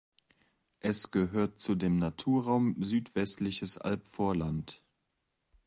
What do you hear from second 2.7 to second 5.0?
Südwestliches Albvorland.